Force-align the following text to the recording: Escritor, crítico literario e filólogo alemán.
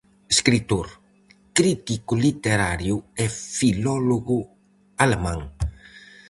Escritor, 0.33 0.87
crítico 1.57 2.13
literario 2.25 2.95
e 3.23 3.25
filólogo 3.57 4.39
alemán. 5.03 5.39